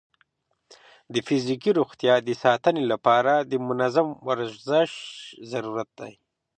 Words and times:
د 1.13 1.15
فزیکي 1.27 1.71
روغتیا 1.79 2.13
د 2.21 2.29
ساتنې 2.43 2.83
لپاره 2.91 3.33
د 3.51 3.53
منظم 3.67 4.07
ورزش 4.27 4.91
ضرورت 5.51 5.89
دی. 5.99 6.13